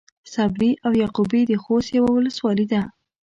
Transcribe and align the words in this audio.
صبري 0.33 0.71
او 0.85 0.91
يعقوبي 1.01 1.41
د 1.47 1.51
خوست 1.63 1.89
يوۀ 1.97 2.09
ولسوالي 2.15 2.65
ده. 2.71 2.81